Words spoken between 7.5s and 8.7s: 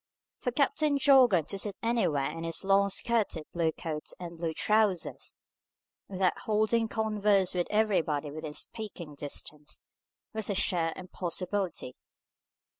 with everybody within